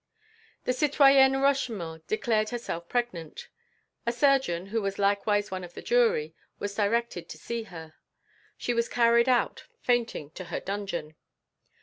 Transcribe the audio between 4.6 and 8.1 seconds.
who was likewise one of the jury, was directed to see her.